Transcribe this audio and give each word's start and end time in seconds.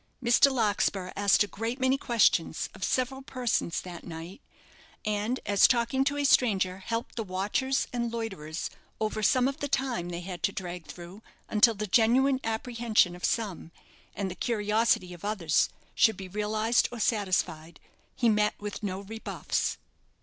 Mr. 0.23 0.51
Larkspur 0.51 1.11
asked 1.15 1.43
a 1.43 1.47
great 1.47 1.79
many 1.79 1.95
questions 1.95 2.69
of 2.73 2.83
several 2.83 3.21
persons 3.21 3.81
that 3.81 4.03
night, 4.03 4.41
and 5.05 5.39
as 5.45 5.67
talking 5.67 6.03
to 6.03 6.17
a 6.17 6.23
stranger 6.25 6.79
helped 6.79 7.15
the 7.15 7.23
watchers 7.23 7.85
and 7.93 8.11
loiterers 8.11 8.71
over 8.99 9.21
some 9.21 9.47
of 9.47 9.57
the 9.59 9.67
time 9.67 10.09
they 10.09 10.21
had 10.21 10.41
to 10.41 10.51
drag 10.51 10.87
through 10.87 11.21
until 11.49 11.75
the 11.75 11.85
genuine 11.85 12.39
apprehension 12.43 13.15
of 13.15 13.23
some, 13.23 13.71
and 14.15 14.31
the 14.31 14.33
curiosity 14.33 15.13
of 15.13 15.23
others, 15.23 15.69
should 15.93 16.17
be 16.17 16.27
realized 16.27 16.89
or 16.91 16.99
satisfied, 16.99 17.79
he 18.15 18.27
met 18.27 18.55
with 18.59 18.81
no 18.81 19.01
rebuffs. 19.01 19.77